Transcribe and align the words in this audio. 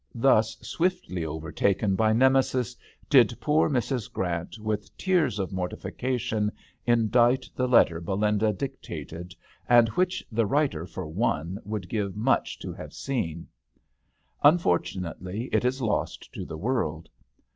Thus 0.15 0.57
swiftly 0.67 1.23
overtaken 1.25 1.93
by 1.95 2.11
Ne 2.11 2.29
mesis 2.29 2.75
did 3.07 3.37
poor 3.39 3.69
Mrs. 3.69 4.11
Grant, 4.11 4.57
with 4.57 4.97
tears 4.97 5.37
of 5.37 5.51
mortification, 5.53 6.51
indite 6.87 7.47
the 7.55 7.67
letter 7.67 8.01
Belinda 8.01 8.51
dictated, 8.51 9.35
and 9.69 9.89
which 9.89 10.25
the 10.31 10.47
writer, 10.47 10.87
for 10.87 11.05
one, 11.05 11.59
would 11.63 11.87
give 11.87 12.17
much 12.17 12.57
to 12.61 12.73
have 12.73 12.93
seen. 12.95 13.47
Unfortu 14.43 14.99
nately 15.01 15.49
it 15.53 15.63
is 15.63 15.83
lost 15.83 16.33
to 16.33 16.45
the 16.45 16.57
world. 16.57 17.07